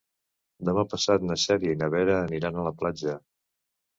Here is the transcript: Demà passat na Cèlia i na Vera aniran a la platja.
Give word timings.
Demà 0.69 0.85
passat 0.93 1.25
na 1.31 1.37
Cèlia 1.41 1.75
i 1.75 1.77
na 1.83 1.91
Vera 1.95 2.15
aniran 2.21 2.57
a 2.61 2.65
la 2.69 2.75
platja. 2.83 3.17